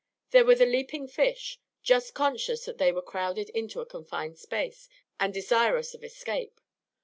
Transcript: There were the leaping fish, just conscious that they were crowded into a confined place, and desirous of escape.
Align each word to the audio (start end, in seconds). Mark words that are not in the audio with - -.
There 0.31 0.45
were 0.45 0.55
the 0.55 0.65
leaping 0.65 1.07
fish, 1.07 1.59
just 1.83 2.15
conscious 2.15 2.65
that 2.65 2.79
they 2.79 2.91
were 2.91 3.03
crowded 3.03 3.51
into 3.51 3.81
a 3.81 3.85
confined 3.85 4.43
place, 4.49 4.89
and 5.19 5.31
desirous 5.31 5.93
of 5.93 6.03
escape. 6.03 6.59